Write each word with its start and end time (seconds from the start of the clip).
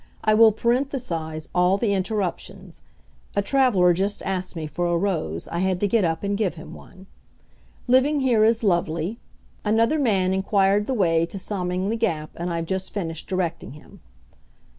I 0.23 0.33
will 0.33 0.51
parenthesize 0.51 1.49
all 1.53 1.77
the 1.77 1.93
interruptions. 1.93 2.81
(A 3.35 3.43
traveller 3.43 3.93
just 3.93 4.23
asked 4.23 4.55
me 4.55 4.65
for 4.65 4.87
a 4.87 4.97
rose. 4.97 5.47
I 5.49 5.59
had 5.59 5.79
to 5.81 5.87
get 5.87 6.03
up 6.03 6.23
and 6.23 6.35
give 6.35 6.55
him 6.55 6.73
one.) 6.73 7.05
Living 7.87 8.21
here 8.21 8.43
is 8.43 8.63
lovely. 8.63 9.19
(Another 9.63 9.99
man 9.99 10.33
inquired 10.33 10.87
the 10.87 10.95
way 10.95 11.27
to 11.27 11.37
Somingley 11.37 11.97
Gap, 11.99 12.31
and 12.35 12.49
I've 12.49 12.65
just 12.65 12.91
finished 12.91 13.29
directing 13.29 13.73
him.) 13.73 13.99